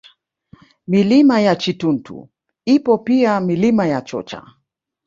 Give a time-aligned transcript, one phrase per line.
[0.87, 2.29] Milima ya Chituntu
[2.65, 4.43] ipo pia Milima ya Chocha